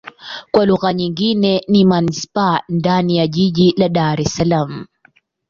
Kwa 0.51 0.65
lugha 0.65 0.93
nyingine 0.93 1.61
ni 1.67 1.85
manisipaa 1.85 2.61
ndani 2.69 3.17
ya 3.17 3.27
jiji 3.27 3.73
la 3.77 3.89
Dar 3.89 4.21
Es 4.21 4.33
Salaam. 4.35 4.85